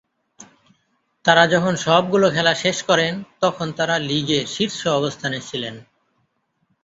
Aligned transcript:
তারা 1.25 1.43
যখন 1.47 1.73
সবগুলো 1.77 2.27
খেলা 2.31 2.53
শেষ 2.55 2.77
করেন 2.83 3.13
তখন 3.41 3.67
তারা 3.71 3.95
লীগে 3.99 4.39
শীর্ষ 4.45 4.81
অবস্থানে 4.99 5.39
ছিলেন। 5.41 5.75